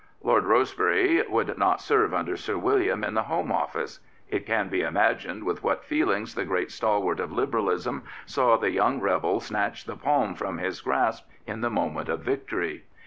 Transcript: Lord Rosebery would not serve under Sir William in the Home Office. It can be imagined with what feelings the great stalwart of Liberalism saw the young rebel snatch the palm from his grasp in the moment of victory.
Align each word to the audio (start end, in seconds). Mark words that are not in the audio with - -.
Lord 0.23 0.45
Rosebery 0.45 1.21
would 1.29 1.59
not 1.59 1.79
serve 1.79 2.11
under 2.11 2.35
Sir 2.35 2.57
William 2.57 3.03
in 3.03 3.13
the 3.13 3.21
Home 3.21 3.51
Office. 3.51 3.99
It 4.31 4.47
can 4.47 4.67
be 4.67 4.81
imagined 4.81 5.43
with 5.43 5.61
what 5.61 5.83
feelings 5.85 6.33
the 6.33 6.43
great 6.43 6.71
stalwart 6.71 7.19
of 7.19 7.31
Liberalism 7.31 8.01
saw 8.25 8.57
the 8.57 8.71
young 8.71 8.99
rebel 8.99 9.39
snatch 9.39 9.85
the 9.85 9.95
palm 9.95 10.33
from 10.33 10.57
his 10.57 10.81
grasp 10.81 11.29
in 11.45 11.61
the 11.61 11.69
moment 11.69 12.09
of 12.09 12.21
victory. 12.21 12.85